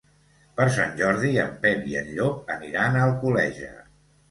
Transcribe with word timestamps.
Per 0.59 0.65
Sant 0.77 0.95
Jordi 1.01 1.33
en 1.43 1.51
Pep 1.67 1.85
i 1.93 1.95
en 2.01 2.11
Llop 2.17 2.51
aniran 2.57 2.99
a 3.03 3.07
Alcoleja. 3.11 3.73